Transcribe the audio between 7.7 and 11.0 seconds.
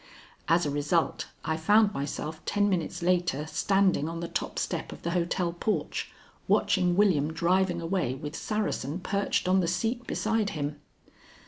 away with Saracen perched on the seat beside him.